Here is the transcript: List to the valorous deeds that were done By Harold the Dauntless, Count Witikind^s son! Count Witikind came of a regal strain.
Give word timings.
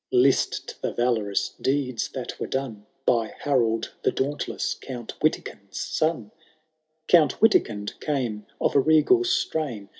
List 0.11 0.67
to 0.67 0.81
the 0.81 0.91
valorous 0.91 1.49
deeds 1.61 2.09
that 2.09 2.39
were 2.39 2.47
done 2.47 2.87
By 3.05 3.35
Harold 3.41 3.91
the 4.01 4.09
Dauntless, 4.11 4.73
Count 4.73 5.13
Witikind^s 5.21 5.75
son! 5.75 6.31
Count 7.07 7.39
Witikind 7.39 7.99
came 7.99 8.47
of 8.59 8.75
a 8.75 8.79
regal 8.79 9.23
strain. 9.23 9.89